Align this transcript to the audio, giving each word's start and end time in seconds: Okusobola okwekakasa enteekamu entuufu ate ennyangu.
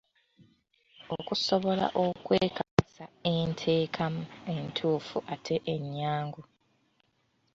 Okusobola 1.17 1.85
okwekakasa 2.05 3.05
enteekamu 3.35 4.23
entuufu 4.55 5.17
ate 5.33 5.55
ennyangu. 5.73 6.41